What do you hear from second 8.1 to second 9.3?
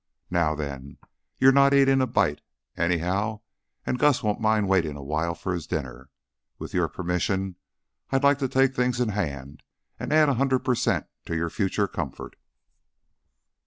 like to take things in